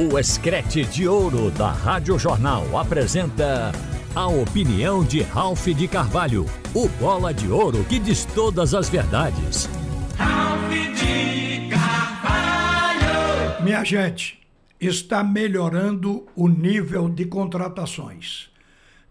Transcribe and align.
O 0.00 0.18
Escrete 0.18 0.82
de 0.86 1.06
Ouro 1.06 1.50
da 1.50 1.70
Rádio 1.70 2.18
Jornal 2.18 2.78
apresenta 2.78 3.70
a 4.14 4.26
opinião 4.28 5.04
de 5.04 5.20
Ralph 5.20 5.66
de 5.66 5.86
Carvalho, 5.86 6.46
o 6.74 6.88
bola 6.88 7.34
de 7.34 7.50
ouro 7.50 7.84
que 7.84 7.98
diz 7.98 8.24
todas 8.24 8.72
as 8.72 8.88
verdades. 8.88 9.68
Ralph 10.16 10.70
de 10.70 11.68
Carvalho! 11.68 13.62
Minha 13.62 13.84
gente, 13.84 14.40
está 14.80 15.22
melhorando 15.22 16.26
o 16.34 16.48
nível 16.48 17.06
de 17.06 17.26
contratações. 17.26 18.48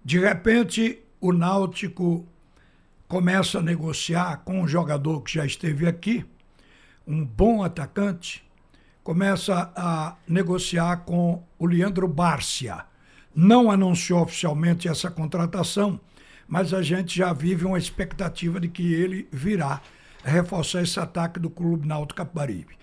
De 0.03 0.17
repente, 0.17 1.03
o 1.21 1.31
Náutico 1.31 2.27
começa 3.07 3.59
a 3.59 3.61
negociar 3.61 4.37
com 4.37 4.61
um 4.61 4.67
jogador 4.67 5.21
que 5.21 5.35
já 5.35 5.45
esteve 5.45 5.85
aqui, 5.87 6.25
um 7.05 7.23
bom 7.23 7.61
atacante, 7.63 8.43
começa 9.03 9.71
a 9.75 10.15
negociar 10.27 10.97
com 10.97 11.43
o 11.57 11.65
Leandro 11.65 12.07
Bárcia. 12.07 12.85
Não 13.33 13.71
anunciou 13.71 14.21
oficialmente 14.21 14.87
essa 14.87 15.09
contratação, 15.09 15.99
mas 16.47 16.73
a 16.73 16.81
gente 16.81 17.17
já 17.17 17.31
vive 17.31 17.65
uma 17.65 17.77
expectativa 17.77 18.59
de 18.59 18.67
que 18.67 18.93
ele 18.93 19.27
virá 19.31 19.81
reforçar 20.23 20.81
esse 20.81 20.99
ataque 20.99 21.39
do 21.39 21.49
Clube 21.49 21.87
Náutico 21.87 22.17
Capibaribe. 22.17 22.77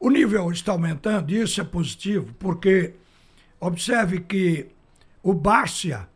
O 0.00 0.10
nível 0.10 0.50
está 0.50 0.72
aumentando 0.72 1.32
e 1.32 1.40
isso 1.40 1.60
é 1.60 1.64
positivo, 1.64 2.32
porque 2.38 2.94
observe 3.60 4.20
que 4.20 4.68
o 5.22 5.34
Bárcia, 5.34 6.08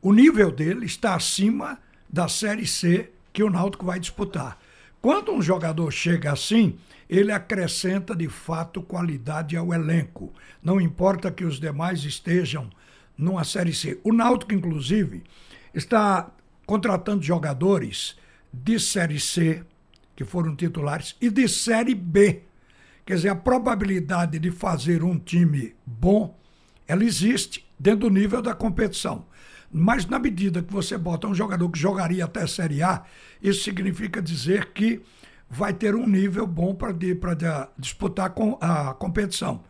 o 0.00 0.12
nível 0.12 0.50
dele 0.50 0.86
está 0.86 1.14
acima 1.14 1.78
da 2.08 2.26
Série 2.26 2.66
C 2.66 3.10
que 3.32 3.42
o 3.42 3.50
Náutico 3.50 3.84
vai 3.84 4.00
disputar. 4.00 4.58
Quando 5.00 5.32
um 5.32 5.40
jogador 5.40 5.90
chega 5.92 6.32
assim, 6.32 6.76
ele 7.08 7.30
acrescenta 7.32 8.14
de 8.14 8.28
fato 8.28 8.82
qualidade 8.82 9.56
ao 9.56 9.72
elenco. 9.72 10.32
Não 10.62 10.80
importa 10.80 11.30
que 11.30 11.44
os 11.44 11.60
demais 11.60 12.04
estejam 12.04 12.68
numa 13.16 13.44
Série 13.44 13.72
C. 13.72 14.00
O 14.02 14.12
Náutico, 14.12 14.52
inclusive, 14.52 15.22
está 15.72 16.30
contratando 16.66 17.22
jogadores 17.22 18.16
de 18.52 18.78
Série 18.78 19.20
C, 19.20 19.64
que 20.16 20.24
foram 20.24 20.54
titulares, 20.54 21.16
e 21.20 21.30
de 21.30 21.48
Série 21.48 21.94
B. 21.94 22.42
Quer 23.06 23.14
dizer, 23.14 23.28
a 23.30 23.36
probabilidade 23.36 24.38
de 24.38 24.50
fazer 24.50 25.02
um 25.02 25.18
time 25.18 25.74
bom, 25.86 26.36
ela 26.86 27.04
existe 27.04 27.66
dentro 27.78 28.00
do 28.00 28.10
nível 28.10 28.42
da 28.42 28.54
competição. 28.54 29.24
Mas 29.70 30.06
na 30.06 30.18
medida 30.18 30.62
que 30.62 30.72
você 30.72 30.96
bota 30.96 31.26
um 31.26 31.34
jogador 31.34 31.68
que 31.70 31.78
jogaria 31.78 32.24
até 32.24 32.46
Série 32.46 32.82
A, 32.82 33.02
isso 33.42 33.64
significa 33.64 34.22
dizer 34.22 34.72
que 34.72 35.02
vai 35.48 35.72
ter 35.72 35.94
um 35.94 36.06
nível 36.06 36.46
bom 36.46 36.74
para 36.74 36.94
disputar 37.78 38.30
com 38.30 38.58
a 38.60 38.94
competição. 38.94 39.62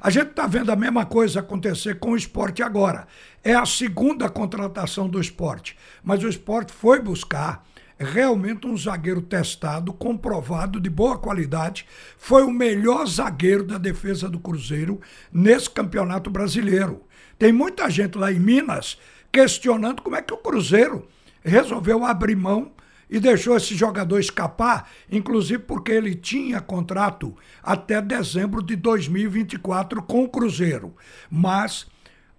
A 0.00 0.10
gente 0.10 0.30
está 0.30 0.46
vendo 0.46 0.72
a 0.72 0.76
mesma 0.76 1.06
coisa 1.06 1.40
acontecer 1.40 1.98
com 2.00 2.10
o 2.10 2.16
esporte 2.16 2.62
agora. 2.62 3.06
É 3.44 3.54
a 3.54 3.64
segunda 3.64 4.28
contratação 4.28 5.08
do 5.08 5.20
esporte, 5.20 5.76
mas 6.02 6.24
o 6.24 6.28
esporte 6.28 6.72
foi 6.72 7.00
buscar 7.00 7.64
realmente 7.98 8.66
um 8.66 8.76
zagueiro 8.76 9.22
testado, 9.22 9.92
comprovado, 9.92 10.80
de 10.80 10.90
boa 10.90 11.16
qualidade. 11.18 11.86
Foi 12.18 12.42
o 12.42 12.50
melhor 12.50 13.06
zagueiro 13.06 13.64
da 13.64 13.78
defesa 13.78 14.28
do 14.28 14.40
Cruzeiro 14.40 15.00
nesse 15.32 15.70
campeonato 15.70 16.30
brasileiro. 16.30 17.04
Tem 17.38 17.52
muita 17.52 17.88
gente 17.88 18.18
lá 18.18 18.32
em 18.32 18.40
Minas 18.40 18.98
questionando 19.32 20.02
como 20.02 20.14
é 20.14 20.22
que 20.22 20.34
o 20.34 20.38
Cruzeiro 20.38 21.08
resolveu 21.42 22.04
abrir 22.04 22.36
mão 22.36 22.70
e 23.08 23.18
deixou 23.18 23.56
esse 23.56 23.74
jogador 23.74 24.18
escapar, 24.18 24.90
inclusive 25.10 25.62
porque 25.62 25.92
ele 25.92 26.14
tinha 26.14 26.60
contrato 26.60 27.36
até 27.62 28.00
dezembro 28.00 28.62
de 28.62 28.76
2024 28.76 30.02
com 30.02 30.24
o 30.24 30.28
Cruzeiro. 30.28 30.94
Mas 31.30 31.86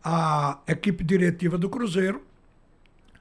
a 0.03 0.59
equipe 0.67 1.03
diretiva 1.03 1.57
do 1.57 1.69
Cruzeiro 1.69 2.21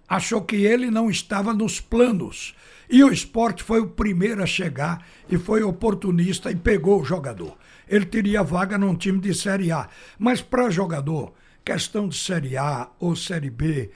achou 0.09 0.43
que 0.43 0.57
ele 0.57 0.91
não 0.91 1.11
estava 1.11 1.53
nos 1.53 1.81
planos. 1.81 2.55
E 2.89 3.03
o 3.03 3.13
esporte 3.13 3.63
foi 3.63 3.81
o 3.81 3.89
primeiro 3.89 4.43
a 4.43 4.47
chegar 4.47 5.07
e 5.31 5.39
foi 5.39 5.63
oportunista 5.63 6.51
e 6.51 6.57
pegou 6.57 7.01
o 7.01 7.05
jogador. 7.05 7.57
Ele 7.89 8.05
teria 8.05 8.43
vaga 8.43 8.77
num 8.77 8.95
time 8.95 9.19
de 9.19 9.35
Série 9.35 9.71
A. 9.73 9.89
Mas 10.19 10.41
para 10.41 10.71
jogador, 10.71 11.33
questão 11.65 12.09
de 12.09 12.17
Série 12.17 12.57
A 12.57 12.91
ou 12.99 13.15
Série 13.15 13.51
B, 13.51 13.91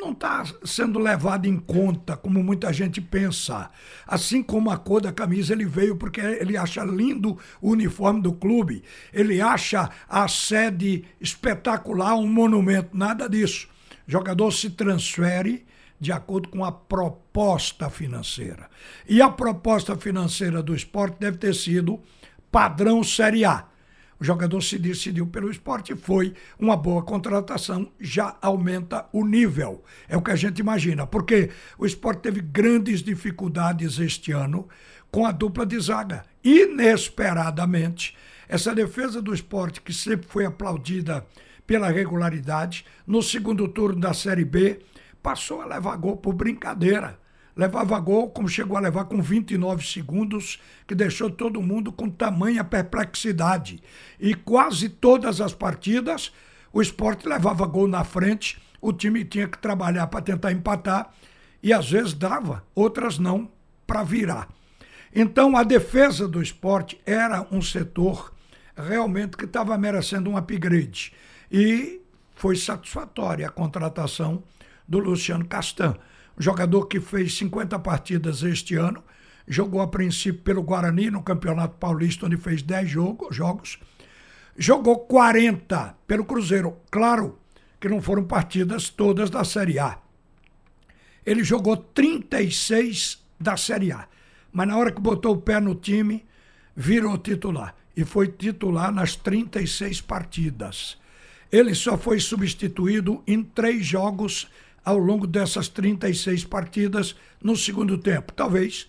não 0.00 0.12
está 0.12 0.44
sendo 0.64 0.98
levado 0.98 1.46
em 1.46 1.58
conta 1.58 2.16
como 2.16 2.42
muita 2.42 2.72
gente 2.72 3.00
pensa. 3.00 3.70
Assim 4.06 4.42
como 4.42 4.70
a 4.70 4.78
cor 4.78 5.02
da 5.02 5.12
camisa, 5.12 5.52
ele 5.52 5.66
veio 5.66 5.94
porque 5.94 6.20
ele 6.20 6.56
acha 6.56 6.82
lindo 6.82 7.38
o 7.60 7.70
uniforme 7.70 8.22
do 8.22 8.32
clube, 8.32 8.82
ele 9.12 9.40
acha 9.40 9.90
a 10.08 10.26
sede 10.26 11.04
espetacular, 11.20 12.14
um 12.14 12.26
monumento, 12.26 12.96
nada 12.96 13.28
disso. 13.28 13.68
O 14.08 14.10
jogador 14.10 14.50
se 14.52 14.70
transfere 14.70 15.66
de 16.00 16.10
acordo 16.10 16.48
com 16.48 16.64
a 16.64 16.72
proposta 16.72 17.90
financeira. 17.90 18.70
E 19.06 19.20
a 19.20 19.28
proposta 19.28 19.94
financeira 19.96 20.62
do 20.62 20.74
esporte 20.74 21.18
deve 21.20 21.36
ter 21.36 21.54
sido 21.54 22.00
padrão 22.50 23.04
Série 23.04 23.44
A. 23.44 23.69
O 24.20 24.24
jogador 24.24 24.60
se 24.60 24.78
decidiu 24.78 25.26
pelo 25.26 25.50
esporte, 25.50 25.96
foi 25.96 26.34
uma 26.58 26.76
boa 26.76 27.02
contratação, 27.02 27.90
já 27.98 28.36
aumenta 28.42 29.06
o 29.14 29.24
nível. 29.24 29.82
É 30.06 30.14
o 30.14 30.20
que 30.20 30.30
a 30.30 30.36
gente 30.36 30.58
imagina, 30.58 31.06
porque 31.06 31.48
o 31.78 31.86
esporte 31.86 32.20
teve 32.20 32.42
grandes 32.42 33.02
dificuldades 33.02 33.98
este 33.98 34.30
ano 34.30 34.68
com 35.10 35.24
a 35.24 35.32
dupla 35.32 35.64
de 35.64 35.80
zaga. 35.80 36.22
Inesperadamente, 36.44 38.14
essa 38.46 38.74
defesa 38.74 39.22
do 39.22 39.32
esporte, 39.32 39.80
que 39.80 39.92
sempre 39.92 40.28
foi 40.28 40.44
aplaudida 40.44 41.26
pela 41.66 41.88
regularidade, 41.88 42.84
no 43.06 43.22
segundo 43.22 43.68
turno 43.68 43.98
da 44.00 44.12
Série 44.12 44.44
B, 44.44 44.80
passou 45.22 45.62
a 45.62 45.66
levar 45.66 45.96
gol 45.96 46.18
por 46.18 46.34
brincadeira 46.34 47.19
levava 47.56 47.98
gol, 47.98 48.30
como 48.30 48.48
chegou 48.48 48.76
a 48.76 48.80
levar 48.80 49.04
com 49.04 49.20
29 49.20 49.86
segundos, 49.86 50.60
que 50.86 50.94
deixou 50.94 51.30
todo 51.30 51.62
mundo 51.62 51.92
com 51.92 52.08
tamanha 52.08 52.64
perplexidade. 52.64 53.82
E 54.18 54.34
quase 54.34 54.88
todas 54.88 55.40
as 55.40 55.52
partidas, 55.52 56.32
o 56.72 56.80
esporte 56.80 57.28
levava 57.28 57.66
gol 57.66 57.88
na 57.88 58.04
frente, 58.04 58.60
o 58.80 58.92
time 58.92 59.24
tinha 59.24 59.48
que 59.48 59.58
trabalhar 59.58 60.06
para 60.06 60.22
tentar 60.22 60.52
empatar, 60.52 61.12
e 61.62 61.72
às 61.72 61.90
vezes 61.90 62.14
dava, 62.14 62.64
outras 62.74 63.18
não, 63.18 63.50
para 63.86 64.02
virar. 64.02 64.48
Então 65.14 65.56
a 65.56 65.64
defesa 65.64 66.28
do 66.28 66.40
esporte 66.40 67.00
era 67.04 67.46
um 67.50 67.60
setor 67.60 68.32
realmente 68.76 69.36
que 69.36 69.44
estava 69.44 69.76
merecendo 69.76 70.30
um 70.30 70.36
upgrade. 70.36 71.12
E 71.50 72.00
foi 72.34 72.56
satisfatória 72.56 73.46
a 73.46 73.50
contratação 73.50 74.42
do 74.88 74.98
Luciano 74.98 75.44
Castan 75.44 75.96
jogador 76.40 76.86
que 76.86 76.98
fez 76.98 77.36
50 77.36 77.78
partidas 77.80 78.42
este 78.42 78.74
ano, 78.74 79.04
jogou 79.46 79.82
a 79.82 79.88
princípio 79.88 80.40
pelo 80.40 80.62
Guarani 80.62 81.10
no 81.10 81.22
Campeonato 81.22 81.76
Paulista, 81.76 82.24
onde 82.24 82.38
fez 82.38 82.62
10 82.62 82.88
jogo, 82.88 83.28
jogos, 83.30 83.78
jogou 84.56 85.00
40 85.00 85.96
pelo 86.06 86.24
Cruzeiro. 86.24 86.78
Claro 86.90 87.38
que 87.78 87.90
não 87.90 88.00
foram 88.00 88.24
partidas 88.24 88.88
todas 88.88 89.28
da 89.28 89.44
Série 89.44 89.78
A. 89.78 89.98
Ele 91.26 91.44
jogou 91.44 91.76
36 91.76 93.22
da 93.38 93.58
Série 93.58 93.92
A, 93.92 94.08
mas 94.50 94.66
na 94.66 94.78
hora 94.78 94.90
que 94.90 95.00
botou 95.00 95.34
o 95.34 95.40
pé 95.42 95.60
no 95.60 95.74
time, 95.74 96.24
virou 96.74 97.18
titular. 97.18 97.74
E 97.94 98.02
foi 98.02 98.28
titular 98.28 98.90
nas 98.90 99.14
36 99.14 100.00
partidas. 100.00 100.96
Ele 101.52 101.74
só 101.74 101.98
foi 101.98 102.18
substituído 102.18 103.22
em 103.26 103.42
três 103.42 103.84
jogos 103.84 104.48
ao 104.84 104.98
longo 104.98 105.26
dessas 105.26 105.68
36 105.68 106.44
partidas 106.44 107.16
no 107.42 107.56
segundo 107.56 107.98
tempo. 107.98 108.32
Talvez 108.32 108.88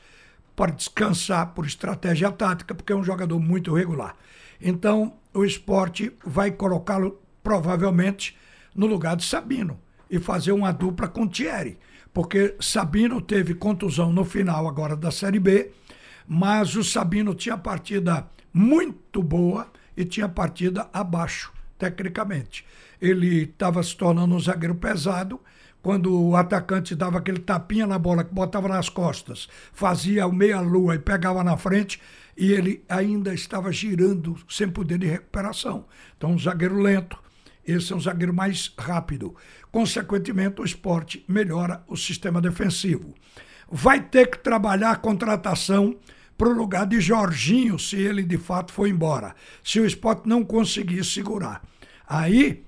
para 0.55 0.71
descansar 0.71 1.53
por 1.53 1.65
estratégia 1.65 2.31
tática, 2.31 2.75
porque 2.75 2.93
é 2.93 2.95
um 2.95 3.03
jogador 3.03 3.39
muito 3.39 3.73
regular. 3.73 4.15
Então, 4.61 5.13
o 5.33 5.43
esporte 5.43 6.11
vai 6.25 6.51
colocá-lo 6.51 7.19
provavelmente 7.41 8.37
no 8.75 8.85
lugar 8.85 9.15
de 9.15 9.25
Sabino 9.25 9.79
e 10.09 10.19
fazer 10.19 10.51
uma 10.51 10.71
dupla 10.71 11.07
com 11.07 11.27
Thierry, 11.27 11.77
porque 12.13 12.55
Sabino 12.59 13.21
teve 13.21 13.55
contusão 13.55 14.11
no 14.11 14.25
final 14.25 14.67
agora 14.67 14.95
da 14.95 15.09
Série 15.09 15.39
B, 15.39 15.71
mas 16.27 16.75
o 16.75 16.83
Sabino 16.83 17.33
tinha 17.33 17.57
partida 17.57 18.27
muito 18.53 19.23
boa 19.23 19.67
e 19.95 20.05
tinha 20.05 20.27
partida 20.27 20.89
abaixo, 20.93 21.51
tecnicamente. 21.77 22.65
Ele 23.01 23.43
estava 23.43 23.81
se 23.81 23.95
tornando 23.95 24.35
um 24.35 24.39
zagueiro 24.39 24.75
pesado 24.75 25.39
quando 25.81 26.13
o 26.13 26.35
atacante 26.35 26.95
dava 26.95 27.17
aquele 27.17 27.39
tapinha 27.39 27.87
na 27.87 27.97
bola 27.97 28.23
que 28.23 28.33
botava 28.33 28.67
nas 28.67 28.89
costas, 28.89 29.47
fazia 29.73 30.27
o 30.27 30.31
meia-lua 30.31 30.95
e 30.95 30.99
pegava 30.99 31.43
na 31.43 31.57
frente, 31.57 31.99
e 32.37 32.51
ele 32.51 32.83
ainda 32.87 33.33
estava 33.33 33.71
girando 33.71 34.37
sem 34.47 34.69
poder 34.69 34.97
de 34.97 35.07
recuperação. 35.07 35.85
Então, 36.15 36.31
um 36.31 36.39
zagueiro 36.39 36.79
lento, 36.79 37.17
esse 37.65 37.91
é 37.91 37.95
um 37.95 37.99
zagueiro 37.99 38.33
mais 38.33 38.73
rápido. 38.77 39.35
Consequentemente, 39.71 40.61
o 40.61 40.65
esporte 40.65 41.23
melhora 41.27 41.83
o 41.87 41.95
sistema 41.95 42.41
defensivo. 42.41 43.13
Vai 43.69 44.01
ter 44.01 44.29
que 44.29 44.39
trabalhar 44.39 44.91
a 44.91 44.95
contratação 44.95 45.97
para 46.37 46.49
o 46.49 46.53
lugar 46.53 46.87
de 46.87 46.99
Jorginho, 46.99 47.77
se 47.77 47.95
ele 47.95 48.23
de 48.23 48.37
fato 48.37 48.73
for 48.73 48.87
embora. 48.87 49.35
Se 49.63 49.79
o 49.79 49.85
esporte 49.85 50.27
não 50.27 50.43
conseguir 50.43 51.03
segurar. 51.03 51.61
Aí 52.07 52.65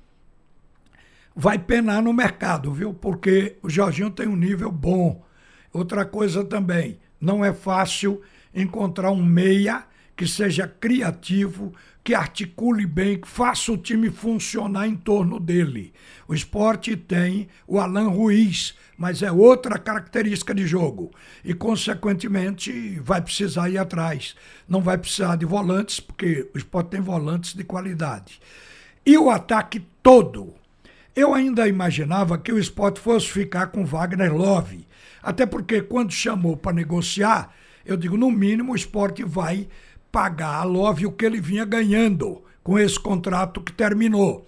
vai 1.36 1.58
penar 1.58 2.02
no 2.02 2.14
mercado, 2.14 2.72
viu? 2.72 2.94
Porque 2.94 3.58
o 3.62 3.70
Jorginho 3.70 4.12
tem 4.12 4.28
um 4.28 4.36
nível 4.36 4.72
bom. 4.72 5.26
Outra 5.72 6.06
coisa 6.06 6.44
também, 6.44 7.00
não 7.20 7.44
é 7.44 7.54
fácil 7.54 8.22
encontrar 8.54 9.12
um 9.12 9.24
meia 9.24 9.86
que 10.16 10.28
seja 10.28 10.68
criativo, 10.68 11.74
que 12.04 12.14
articule 12.14 12.86
bem, 12.86 13.20
que 13.20 13.28
faça 13.28 13.72
o 13.72 13.78
time 13.78 14.12
funcionar 14.12 14.88
em 14.88 14.96
torno 14.96 15.40
dele. 15.40 15.92
O 16.28 16.36
esporte 16.36 16.96
tem 16.96 17.48
o 17.66 17.80
Alan 17.80 18.10
Ruiz, 18.10 18.76
mas 18.96 19.24
é 19.24 19.32
outra 19.32 19.80
característica 19.80 20.54
de 20.54 20.68
jogo. 20.68 21.12
E, 21.44 21.54
consequentemente, 21.54 23.00
vai 23.00 23.22
precisar 23.22 23.70
ir 23.70 23.78
atrás. 23.78 24.36
Não 24.68 24.82
vai 24.82 24.98
precisar 24.98 25.36
de 25.36 25.46
volantes, 25.46 26.00
porque 26.00 26.50
o 26.54 26.58
esporte 26.58 26.90
tem 26.90 27.02
volantes 27.02 27.56
de 27.56 27.64
qualidade. 27.64 28.40
E 29.06 29.18
o 29.18 29.30
ataque 29.32 29.84
todo 30.04 30.54
eu 31.16 31.34
ainda 31.34 31.68
imaginava 31.68 32.38
que 32.38 32.52
o 32.52 32.58
esporte 32.58 33.00
fosse 33.00 33.28
ficar 33.28 33.68
com 33.68 33.86
Wagner 33.86 34.34
Love. 34.36 34.88
Até 35.22 35.46
porque 35.46 35.82
quando 35.82 36.12
chamou 36.12 36.58
para 36.58 36.74
negociar, 36.74 37.54
eu 37.86 37.96
digo, 37.96 38.18
no 38.18 38.32
mínimo 38.32 38.74
o 38.74 38.76
esporte 38.76 39.24
vai 39.24 39.68
pagar 40.12 40.56
a 40.56 40.64
Love 40.64 41.06
o 41.06 41.12
que 41.12 41.26
ele 41.26 41.40
vinha 41.40 41.66
ganhando 41.66 42.44
com 42.64 42.80
esse 42.80 43.00
contrato 43.00 43.62
que 43.62 43.72
terminou. 43.72 44.48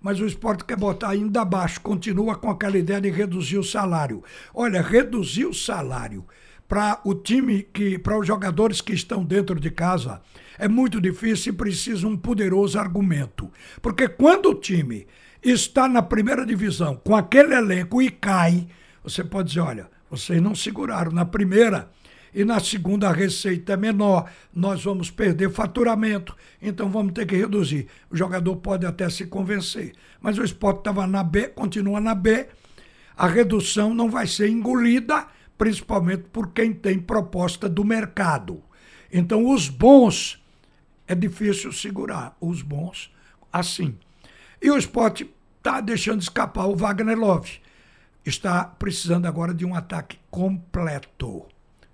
Mas 0.00 0.20
o 0.20 0.26
esporte 0.26 0.64
quer 0.64 0.76
botar 0.76 1.10
ainda 1.10 1.40
abaixo, 1.40 1.80
continua 1.80 2.36
com 2.36 2.50
aquela 2.50 2.78
ideia 2.78 3.00
de 3.00 3.10
reduzir 3.10 3.58
o 3.58 3.64
salário. 3.64 4.22
Olha, 4.54 4.82
reduzir 4.82 5.46
o 5.46 5.54
salário 5.54 6.24
para 6.68 7.00
o 7.04 7.14
time 7.14 7.62
que, 7.62 7.98
para 7.98 8.18
os 8.18 8.26
jogadores 8.26 8.80
que 8.80 8.92
estão 8.92 9.24
dentro 9.24 9.58
de 9.58 9.70
casa, 9.70 10.20
é 10.58 10.68
muito 10.68 11.00
difícil 11.00 11.52
e 11.52 11.56
precisa 11.56 12.06
um 12.06 12.16
poderoso 12.16 12.78
argumento. 12.78 13.50
Porque 13.80 14.06
quando 14.08 14.50
o 14.50 14.54
time 14.54 15.06
está 15.44 15.86
na 15.88 16.02
primeira 16.02 16.46
divisão 16.46 16.96
com 16.96 17.14
aquele 17.14 17.54
elenco 17.54 18.00
e 18.00 18.10
cai, 18.10 18.66
você 19.02 19.22
pode 19.22 19.48
dizer: 19.48 19.60
olha, 19.60 19.90
vocês 20.10 20.40
não 20.40 20.54
seguraram 20.54 21.12
na 21.12 21.24
primeira 21.24 21.90
e 22.34 22.44
na 22.44 22.58
segunda 22.58 23.08
a 23.08 23.12
receita 23.12 23.74
é 23.74 23.76
menor, 23.76 24.28
nós 24.52 24.82
vamos 24.82 25.10
perder 25.10 25.50
faturamento, 25.50 26.36
então 26.60 26.90
vamos 26.90 27.12
ter 27.12 27.26
que 27.26 27.36
reduzir. 27.36 27.86
O 28.10 28.16
jogador 28.16 28.56
pode 28.56 28.84
até 28.84 29.08
se 29.08 29.26
convencer, 29.26 29.92
mas 30.20 30.36
o 30.36 30.44
esporte 30.44 30.78
estava 30.78 31.06
na 31.06 31.22
B, 31.22 31.48
continua 31.48 32.00
na 32.00 32.14
B, 32.14 32.48
a 33.16 33.28
redução 33.28 33.94
não 33.94 34.10
vai 34.10 34.26
ser 34.26 34.48
engolida, 34.48 35.28
principalmente 35.56 36.24
por 36.32 36.50
quem 36.52 36.72
tem 36.72 36.98
proposta 36.98 37.68
do 37.68 37.84
mercado. 37.84 38.60
Então, 39.12 39.48
os 39.48 39.68
bons 39.68 40.42
é 41.06 41.14
difícil 41.14 41.72
segurar, 41.72 42.36
os 42.40 42.62
bons 42.62 43.14
assim. 43.52 43.96
E 44.64 44.70
o 44.70 44.78
esporte 44.78 45.30
está 45.58 45.78
deixando 45.78 46.22
escapar 46.22 46.64
o 46.64 46.74
Wagner 46.74 47.18
Love. 47.18 47.60
Está 48.24 48.64
precisando 48.64 49.26
agora 49.26 49.52
de 49.52 49.62
um 49.62 49.74
ataque 49.74 50.18
completo. 50.30 51.44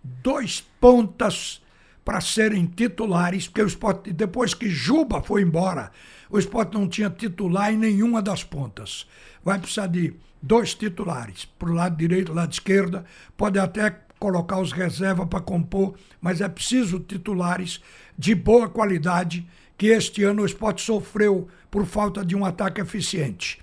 Dois 0.04 0.60
pontas 0.80 1.60
para 2.04 2.20
serem 2.20 2.66
titulares, 2.66 3.48
porque 3.48 3.62
o 3.62 3.66
esporte, 3.66 4.12
depois 4.12 4.54
que 4.54 4.70
Juba 4.70 5.20
foi 5.20 5.42
embora, 5.42 5.90
o 6.30 6.38
esporte 6.38 6.74
não 6.74 6.86
tinha 6.86 7.10
titular 7.10 7.72
em 7.72 7.76
nenhuma 7.76 8.22
das 8.22 8.44
pontas. 8.44 9.04
Vai 9.44 9.58
precisar 9.58 9.88
de 9.88 10.14
dois 10.40 10.72
titulares, 10.72 11.46
para 11.58 11.70
o 11.70 11.74
lado 11.74 11.96
direito 11.96 12.32
lado 12.32 12.52
esquerda. 12.52 13.04
Pode 13.36 13.58
até 13.58 13.90
colocar 14.16 14.60
os 14.60 14.70
reservas 14.70 15.26
para 15.26 15.40
compor, 15.40 15.96
mas 16.20 16.40
é 16.40 16.48
preciso 16.48 17.00
titulares 17.00 17.80
de 18.16 18.32
boa 18.32 18.68
qualidade 18.68 19.44
que 19.76 19.86
este 19.86 20.22
ano 20.22 20.42
o 20.42 20.46
esporte 20.46 20.82
sofreu 20.82 21.48
por 21.70 21.86
falta 21.86 22.24
de 22.24 22.34
um 22.34 22.44
ataque 22.44 22.80
eficiente. 22.80 23.60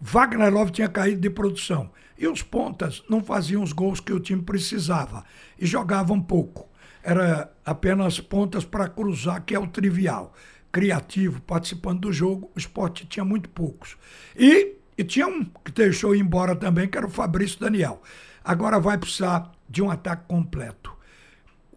Wagner 0.00 0.52
Love 0.52 0.70
tinha 0.70 0.88
caído 0.88 1.20
de 1.20 1.28
produção 1.28 1.90
e 2.16 2.26
os 2.26 2.42
pontas 2.42 3.02
não 3.08 3.22
faziam 3.22 3.62
os 3.62 3.72
gols 3.72 4.00
que 4.00 4.12
o 4.12 4.20
time 4.20 4.42
precisava 4.42 5.24
e 5.58 5.66
jogavam 5.66 6.20
pouco. 6.20 6.68
Era 7.02 7.52
apenas 7.64 8.20
pontas 8.20 8.64
para 8.64 8.88
cruzar, 8.88 9.44
que 9.44 9.54
é 9.54 9.58
o 9.58 9.66
trivial. 9.66 10.34
Criativo, 10.70 11.40
participando 11.40 12.00
do 12.00 12.12
jogo, 12.12 12.50
o 12.54 12.58
esporte 12.58 13.06
tinha 13.06 13.24
muito 13.24 13.48
poucos. 13.48 13.96
E, 14.36 14.76
e 14.96 15.04
tinha 15.04 15.26
um 15.26 15.44
que 15.64 15.72
deixou 15.72 16.14
ir 16.14 16.20
embora 16.20 16.54
também, 16.54 16.88
que 16.88 16.98
era 16.98 17.06
o 17.06 17.10
Fabrício 17.10 17.58
Daniel. 17.58 18.02
Agora 18.44 18.78
vai 18.78 18.98
precisar 18.98 19.52
de 19.68 19.82
um 19.82 19.90
ataque 19.90 20.24
completo. 20.28 20.96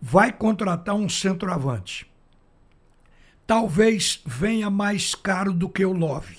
Vai 0.01 0.33
contratar 0.33 0.95
um 0.95 1.07
centroavante 1.07 2.10
talvez 3.51 4.21
venha 4.25 4.69
mais 4.69 5.13
caro 5.13 5.51
do 5.51 5.67
que 5.67 5.83
o 5.83 5.91
Love. 5.91 6.37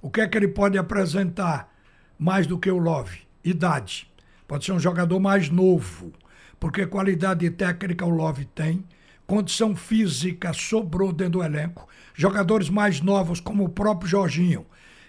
O 0.00 0.08
que 0.08 0.22
é 0.22 0.26
que 0.26 0.38
ele 0.38 0.48
pode 0.48 0.78
apresentar 0.78 1.70
mais 2.18 2.46
do 2.46 2.58
que 2.58 2.70
o 2.70 2.78
Love? 2.78 3.18
Idade. 3.44 4.10
Pode 4.48 4.64
ser 4.64 4.72
um 4.72 4.80
jogador 4.80 5.20
mais 5.20 5.50
novo, 5.50 6.14
porque 6.58 6.86
qualidade 6.86 7.50
técnica 7.50 8.06
o 8.06 8.08
Love 8.08 8.46
tem, 8.46 8.82
condição 9.26 9.76
física 9.76 10.54
sobrou 10.54 11.12
dentro 11.12 11.40
do 11.40 11.44
elenco. 11.44 11.86
Jogadores 12.14 12.70
mais 12.70 13.02
novos, 13.02 13.38
como 13.38 13.64
o 13.64 13.68
próprio 13.68 14.08
Jorginho, 14.08 14.64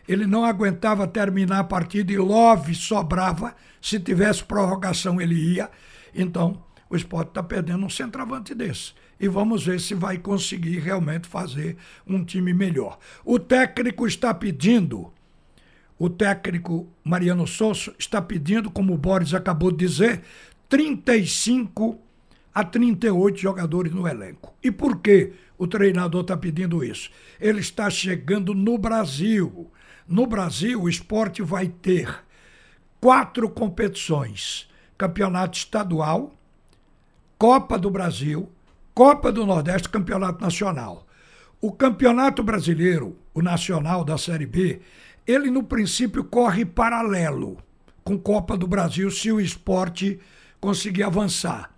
ele 0.06 0.28
não 0.28 0.44
aguentava 0.44 1.08
terminar 1.08 1.60
a 1.60 1.64
partida 1.64 2.12
e 2.12 2.18
Love 2.18 2.76
sobrava. 2.76 3.56
Se 3.82 3.98
tivesse 4.02 4.44
prorrogação, 4.44 5.22
ele 5.22 5.54
ia. 5.54 5.72
Então, 6.14 6.62
o 6.90 6.96
esporte 6.98 7.30
está 7.30 7.42
perdendo 7.42 7.86
um 7.86 7.90
centroavante 7.90 8.54
desse 8.54 8.92
e 9.20 9.28
vamos 9.28 9.66
ver 9.66 9.80
se 9.80 9.94
vai 9.94 10.18
conseguir 10.18 10.80
realmente 10.80 11.28
fazer 11.28 11.78
um 12.06 12.24
time 12.24 12.54
melhor. 12.54 12.98
O 13.26 13.40
técnico 13.40 14.06
está 14.08 14.34
pedindo, 14.34 15.12
o 15.98 16.10
técnico 16.10 16.88
Mariano 17.04 17.48
Souza 17.48 17.94
está 17.98 18.22
pedindo, 18.22 18.70
como 18.70 18.94
o 18.94 18.98
Boris 18.98 19.34
acabou 19.34 19.72
de 19.72 19.86
dizer, 19.86 20.22
35 20.70 22.00
a 22.54 22.64
38 22.64 23.38
jogadores 23.38 23.92
no 23.94 24.08
elenco. 24.08 24.54
E 24.64 24.72
por 24.72 25.00
que 25.00 25.34
o 25.58 25.68
treinador 25.68 26.22
está 26.22 26.36
pedindo 26.36 26.84
isso? 26.84 27.10
Ele 27.40 27.60
está 27.60 27.90
chegando 27.90 28.54
no 28.54 28.78
Brasil. 28.78 29.72
No 30.08 30.26
Brasil, 30.26 30.82
o 30.82 30.90
esporte 30.90 31.42
vai 31.42 31.68
ter 31.68 32.24
quatro 33.00 33.50
competições: 33.50 34.68
campeonato 34.98 35.58
estadual, 35.58 36.34
Copa 37.38 37.78
do 37.78 37.92
Brasil, 37.92 38.50
Copa 38.98 39.32
do 39.32 39.46
Nordeste, 39.46 39.90
Campeonato 39.90 40.42
Nacional. 40.42 41.06
O 41.62 41.72
Campeonato 41.72 42.42
Brasileiro, 42.42 43.16
o 43.32 43.44
Nacional 43.44 44.04
da 44.04 44.18
Série 44.18 44.48
B, 44.48 44.80
ele 45.28 45.52
no 45.52 45.62
princípio 45.62 46.24
corre 46.24 46.66
paralelo 46.66 47.60
com 48.04 48.18
Copa 48.18 48.58
do 48.58 48.66
Brasil 48.66 49.12
se 49.12 49.32
o 49.32 49.40
esporte 49.40 50.20
conseguir 50.60 51.04
avançar. 51.04 51.70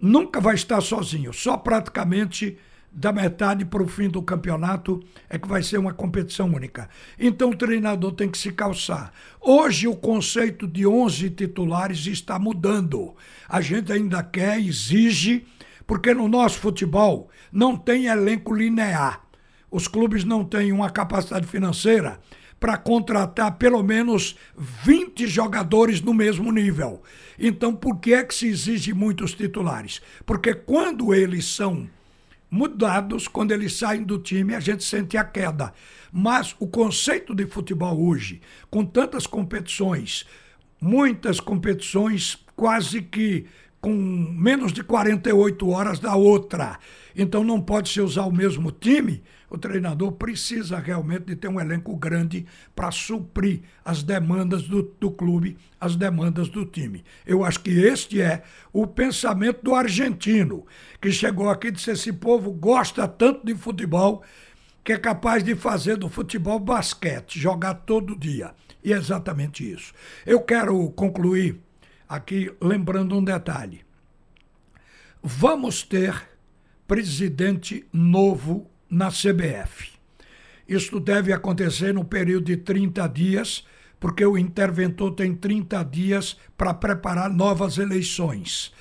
Nunca 0.00 0.40
vai 0.40 0.54
estar 0.54 0.80
sozinho, 0.80 1.34
só 1.34 1.58
praticamente 1.58 2.56
da 2.90 3.12
metade 3.12 3.66
para 3.66 3.82
o 3.82 3.88
fim 3.88 4.08
do 4.08 4.22
campeonato 4.22 5.02
é 5.28 5.38
que 5.38 5.48
vai 5.48 5.62
ser 5.62 5.76
uma 5.76 5.92
competição 5.92 6.50
única. 6.50 6.88
Então 7.18 7.50
o 7.50 7.56
treinador 7.56 8.12
tem 8.12 8.30
que 8.30 8.38
se 8.38 8.52
calçar. 8.52 9.12
Hoje 9.38 9.86
o 9.86 9.94
conceito 9.94 10.66
de 10.66 10.86
11 10.86 11.28
titulares 11.28 12.06
está 12.06 12.38
mudando. 12.38 13.14
A 13.46 13.60
gente 13.60 13.92
ainda 13.92 14.22
quer, 14.22 14.58
exige 14.58 15.44
porque 15.92 16.14
no 16.14 16.26
nosso 16.26 16.58
futebol 16.58 17.28
não 17.52 17.76
tem 17.76 18.06
elenco 18.06 18.54
linear. 18.54 19.26
Os 19.70 19.86
clubes 19.86 20.24
não 20.24 20.42
têm 20.42 20.72
uma 20.72 20.88
capacidade 20.88 21.46
financeira 21.46 22.18
para 22.58 22.78
contratar 22.78 23.58
pelo 23.58 23.82
menos 23.82 24.34
20 24.56 25.26
jogadores 25.26 26.00
no 26.00 26.14
mesmo 26.14 26.50
nível. 26.50 27.02
Então, 27.38 27.76
por 27.76 28.00
que 28.00 28.14
é 28.14 28.24
que 28.24 28.34
se 28.34 28.48
exige 28.48 28.94
muitos 28.94 29.34
titulares? 29.34 30.00
Porque 30.24 30.54
quando 30.54 31.12
eles 31.12 31.44
são 31.44 31.86
mudados, 32.50 33.28
quando 33.28 33.52
eles 33.52 33.74
saem 33.74 34.02
do 34.02 34.18
time, 34.18 34.54
a 34.54 34.60
gente 34.60 34.84
sente 34.84 35.18
a 35.18 35.24
queda. 35.24 35.74
Mas 36.10 36.56
o 36.58 36.66
conceito 36.66 37.34
de 37.34 37.44
futebol 37.44 38.02
hoje, 38.02 38.40
com 38.70 38.82
tantas 38.82 39.26
competições, 39.26 40.24
muitas 40.80 41.38
competições 41.38 42.42
quase 42.56 43.02
que 43.02 43.44
com 43.82 43.92
menos 43.92 44.72
de 44.72 44.84
48 44.84 45.68
horas 45.68 45.98
da 45.98 46.14
outra. 46.14 46.78
Então 47.16 47.42
não 47.42 47.60
pode 47.60 47.88
se 47.88 48.00
usar 48.00 48.22
o 48.22 48.32
mesmo 48.32 48.70
time. 48.70 49.24
O 49.50 49.58
treinador 49.58 50.12
precisa 50.12 50.78
realmente 50.78 51.24
de 51.24 51.36
ter 51.36 51.48
um 51.48 51.60
elenco 51.60 51.96
grande 51.96 52.46
para 52.76 52.92
suprir 52.92 53.62
as 53.84 54.04
demandas 54.04 54.62
do, 54.62 54.84
do 55.00 55.10
clube, 55.10 55.58
as 55.80 55.96
demandas 55.96 56.48
do 56.48 56.64
time. 56.64 57.02
Eu 57.26 57.44
acho 57.44 57.58
que 57.58 57.72
este 57.72 58.20
é 58.20 58.44
o 58.72 58.86
pensamento 58.86 59.64
do 59.64 59.74
argentino, 59.74 60.64
que 61.00 61.10
chegou 61.10 61.50
aqui 61.50 61.66
e 61.66 61.72
disse: 61.72 61.90
esse 61.90 62.12
povo 62.12 62.52
gosta 62.52 63.08
tanto 63.08 63.44
de 63.44 63.54
futebol 63.56 64.22
que 64.84 64.92
é 64.92 64.98
capaz 64.98 65.42
de 65.42 65.56
fazer 65.56 65.96
do 65.96 66.08
futebol 66.08 66.60
basquete, 66.60 67.38
jogar 67.38 67.74
todo 67.74 68.18
dia. 68.18 68.54
E 68.82 68.92
é 68.92 68.96
exatamente 68.96 69.68
isso. 69.68 69.92
Eu 70.24 70.40
quero 70.40 70.88
concluir 70.90 71.60
aqui 72.12 72.52
lembrando 72.60 73.16
um 73.16 73.24
detalhe. 73.24 73.80
vamos 75.22 75.82
ter 75.82 76.28
presidente 76.86 77.86
novo 77.90 78.68
na 78.90 79.08
CBF. 79.08 79.92
Isto 80.68 81.00
deve 81.00 81.32
acontecer 81.32 81.94
no 81.94 82.04
período 82.04 82.46
de 82.46 82.58
30 82.58 83.06
dias, 83.08 83.64
porque 83.98 84.26
o 84.26 84.36
interventor 84.36 85.14
tem 85.14 85.34
30 85.34 85.82
dias 85.84 86.36
para 86.58 86.74
preparar 86.74 87.30
novas 87.30 87.78
eleições. 87.78 88.74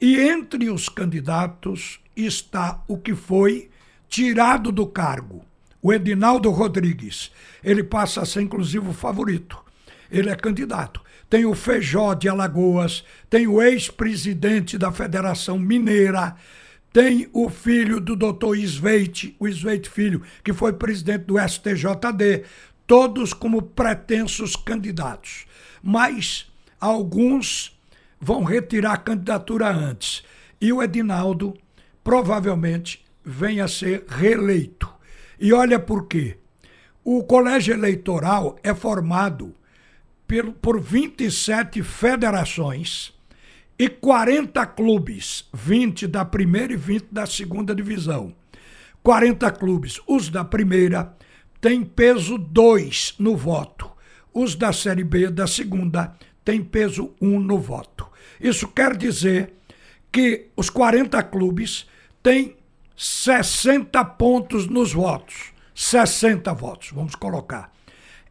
E 0.00 0.20
entre 0.20 0.70
os 0.70 0.88
candidatos 0.88 1.98
está 2.14 2.84
o 2.86 2.98
que 2.98 3.16
foi 3.16 3.68
tirado 4.08 4.70
do 4.70 4.86
cargo, 4.86 5.44
o 5.82 5.92
Edinaldo 5.92 6.50
Rodrigues. 6.50 7.32
Ele 7.64 7.82
passa 7.82 8.20
a 8.20 8.26
ser, 8.26 8.42
inclusive, 8.42 8.86
o 8.88 8.92
favorito. 8.92 9.65
Ele 10.10 10.30
é 10.30 10.36
candidato. 10.36 11.00
Tem 11.28 11.44
o 11.44 11.54
Feijó 11.54 12.14
de 12.14 12.28
Alagoas, 12.28 13.04
tem 13.28 13.46
o 13.46 13.60
ex-presidente 13.60 14.78
da 14.78 14.92
Federação 14.92 15.58
Mineira, 15.58 16.36
tem 16.92 17.28
o 17.32 17.50
filho 17.50 18.00
do 18.00 18.16
doutor 18.16 18.56
Sveite, 18.56 19.36
o 19.38 19.46
Sveite 19.48 19.90
Filho, 19.90 20.22
que 20.42 20.52
foi 20.52 20.72
presidente 20.72 21.24
do 21.24 21.36
STJD, 21.38 22.44
todos 22.86 23.32
como 23.32 23.60
pretensos 23.60 24.56
candidatos. 24.56 25.46
Mas 25.82 26.50
alguns 26.80 27.76
vão 28.20 28.44
retirar 28.44 28.92
a 28.92 28.98
candidatura 28.98 29.70
antes. 29.70 30.24
E 30.60 30.72
o 30.72 30.82
Edinaldo 30.82 31.54
provavelmente 32.02 33.04
venha 33.24 33.64
a 33.64 33.68
ser 33.68 34.04
reeleito. 34.08 34.88
E 35.38 35.52
olha 35.52 35.78
por 35.78 36.06
quê. 36.06 36.38
O 37.04 37.24
colégio 37.24 37.74
eleitoral 37.74 38.56
é 38.62 38.74
formado 38.74 39.54
por 40.60 40.80
27 40.80 41.82
federações 41.82 43.14
e 43.78 43.88
40 43.88 44.64
clubes, 44.66 45.48
20 45.52 46.06
da 46.06 46.24
primeira 46.24 46.72
e 46.72 46.76
20 46.76 47.08
da 47.12 47.26
segunda 47.26 47.74
divisão. 47.74 48.34
40 49.02 49.50
clubes. 49.52 50.00
Os 50.06 50.28
da 50.28 50.44
primeira 50.44 51.14
têm 51.60 51.84
peso 51.84 52.38
2 52.38 53.14
no 53.18 53.36
voto. 53.36 53.90
Os 54.32 54.56
da 54.56 54.72
Série 54.72 55.04
B, 55.04 55.30
da 55.30 55.46
segunda, 55.46 56.14
têm 56.44 56.62
peso 56.62 57.14
1 57.20 57.28
um 57.28 57.38
no 57.38 57.58
voto. 57.58 58.06
Isso 58.40 58.66
quer 58.68 58.96
dizer 58.96 59.52
que 60.10 60.48
os 60.56 60.68
40 60.70 61.22
clubes 61.24 61.86
têm 62.22 62.56
60 62.96 64.04
pontos 64.04 64.66
nos 64.66 64.92
votos. 64.92 65.52
60 65.74 66.52
votos, 66.54 66.90
vamos 66.90 67.14
colocar. 67.14 67.70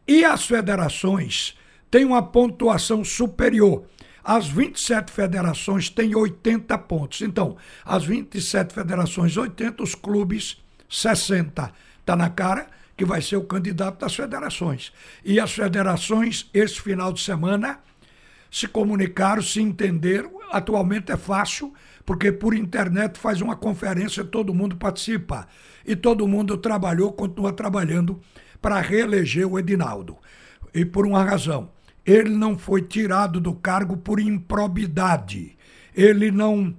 E 0.06 0.24
as 0.24 0.44
federações 0.44 1.56
têm 1.90 2.04
uma 2.04 2.22
pontuação 2.22 3.04
superior 3.04 3.84
as 4.26 4.48
27 4.48 5.12
federações 5.12 5.88
têm 5.88 6.16
80 6.16 6.76
pontos. 6.78 7.20
Então, 7.20 7.56
as 7.84 8.04
27 8.04 8.74
federações, 8.74 9.36
80, 9.36 9.84
os 9.84 9.94
clubes, 9.94 10.60
60. 10.88 11.72
Está 12.00 12.16
na 12.16 12.28
cara 12.28 12.66
que 12.96 13.04
vai 13.04 13.22
ser 13.22 13.36
o 13.36 13.44
candidato 13.44 14.00
das 14.00 14.16
federações. 14.16 14.92
E 15.24 15.38
as 15.38 15.52
federações, 15.52 16.50
esse 16.52 16.80
final 16.80 17.12
de 17.12 17.20
semana, 17.20 17.78
se 18.50 18.66
comunicaram, 18.66 19.40
se 19.40 19.62
entenderam. 19.62 20.40
Atualmente 20.50 21.12
é 21.12 21.16
fácil, 21.16 21.72
porque 22.04 22.32
por 22.32 22.52
internet 22.52 23.20
faz 23.20 23.40
uma 23.40 23.54
conferência, 23.54 24.24
todo 24.24 24.52
mundo 24.52 24.74
participa. 24.74 25.46
E 25.86 25.94
todo 25.94 26.26
mundo 26.26 26.56
trabalhou, 26.56 27.12
continua 27.12 27.52
trabalhando 27.52 28.20
para 28.60 28.80
reeleger 28.80 29.46
o 29.46 29.56
Edinaldo. 29.56 30.16
E 30.74 30.84
por 30.84 31.06
uma 31.06 31.22
razão 31.22 31.75
ele 32.06 32.30
não 32.30 32.56
foi 32.56 32.82
tirado 32.82 33.40
do 33.40 33.52
cargo 33.52 33.96
por 33.96 34.20
improbidade. 34.20 35.56
Ele 35.94 36.30
não 36.30 36.74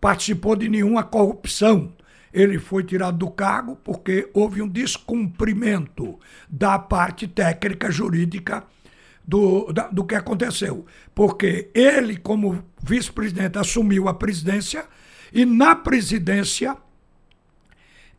participou 0.00 0.56
de 0.56 0.68
nenhuma 0.68 1.02
corrupção. 1.02 1.92
Ele 2.32 2.58
foi 2.58 2.82
tirado 2.82 3.18
do 3.18 3.30
cargo 3.30 3.76
porque 3.76 4.30
houve 4.32 4.62
um 4.62 4.68
descumprimento 4.68 6.18
da 6.48 6.78
parte 6.78 7.28
técnica 7.28 7.90
jurídica 7.90 8.64
do, 9.22 9.70
da, 9.72 9.88
do 9.88 10.04
que 10.04 10.14
aconteceu. 10.14 10.86
Porque 11.14 11.68
ele, 11.74 12.16
como 12.16 12.64
vice-presidente, 12.82 13.58
assumiu 13.58 14.08
a 14.08 14.14
presidência 14.14 14.86
e 15.32 15.44
na 15.44 15.76
presidência 15.76 16.76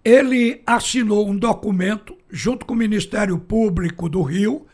ele 0.03 0.62
assinou 0.65 1.27
um 1.30 1.36
documento 1.36 2.15
junto 2.30 2.65
com 2.65 2.74
o 2.74 2.77
Ministério 2.77 3.38
Público 3.38 4.10
do 4.10 4.22
Rio 4.22 4.65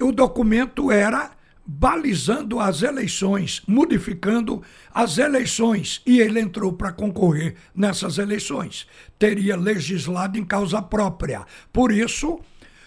o 0.00 0.12
documento 0.12 0.90
era 0.90 1.32
balizando 1.66 2.60
as 2.60 2.82
eleições, 2.82 3.62
modificando 3.66 4.62
as 4.92 5.16
eleições, 5.16 6.02
e 6.04 6.20
ele 6.20 6.38
entrou 6.38 6.72
para 6.72 6.92
concorrer 6.92 7.54
nessas 7.74 8.18
eleições. 8.18 8.86
Teria 9.18 9.56
legislado 9.56 10.38
em 10.38 10.44
causa 10.44 10.82
própria. 10.82 11.46
Por 11.72 11.90
isso, 11.90 12.38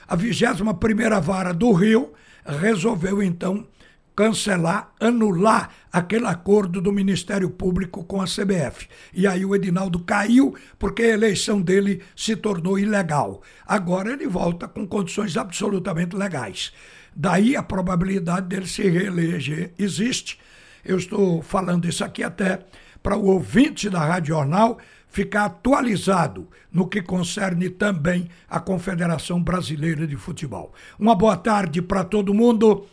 a 0.08 0.16
21ª 0.16 1.20
Vara 1.22 1.54
do 1.54 1.72
Rio 1.72 2.14
resolveu 2.46 3.22
então 3.22 3.68
cancelar, 4.16 4.92
anular 5.00 5.70
aquele 5.94 6.26
acordo 6.26 6.82
do 6.82 6.92
Ministério 6.92 7.52
Público 7.52 8.04
com 8.04 8.20
a 8.20 8.26
CBF. 8.26 8.88
E 9.14 9.28
aí 9.28 9.46
o 9.46 9.56
Edinaldo 9.56 10.00
caiu 10.00 10.56
porque 10.80 11.04
a 11.04 11.14
eleição 11.14 11.62
dele 11.62 12.02
se 12.16 12.36
tornou 12.36 12.80
ilegal. 12.80 13.44
Agora 13.66 14.12
ele 14.12 14.28
volta 14.28 14.68
com 14.68 14.88
condições 14.88 15.38
absolutamente 15.38 16.16
legais. 16.16 16.74
Daí 17.16 17.56
a 17.56 17.64
probabilidade 17.64 18.48
dele 18.48 18.68
se 18.68 18.88
reeleger 18.88 19.74
existe. 19.78 20.40
Eu 20.84 20.98
estou 20.98 21.42
falando 21.42 21.88
isso 21.88 22.04
aqui 22.04 22.24
até 22.24 22.60
para 23.02 23.18
o 23.18 23.28
ouvinte 23.28 23.90
da 23.90 24.00
Rádio 24.00 24.36
Jornal 24.36 24.78
ficar 25.10 25.46
atualizado 25.46 26.48
no 26.72 26.88
que 26.88 27.02
concerne 27.02 27.70
também 27.70 28.30
a 28.50 28.60
Confederação 28.60 29.42
Brasileira 29.42 30.06
de 30.06 30.16
Futebol. 30.16 30.74
Uma 31.00 31.16
boa 31.16 31.36
tarde 31.36 31.82
para 31.82 32.04
todo 32.04 32.34
mundo. 32.34 32.86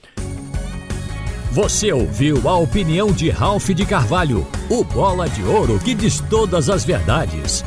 Você 1.53 1.93
ouviu 1.93 2.49
a 2.49 2.57
opinião 2.57 3.13
de 3.13 3.31
Ralph 3.31 3.69
de 3.69 3.87
Carvalho, 3.87 4.47
o 4.69 4.83
bola 4.83 5.29
de 5.29 5.43
ouro 5.45 5.79
que 5.79 5.95
diz 5.95 6.19
todas 6.29 6.69
as 6.69 6.85
verdades. 6.85 7.65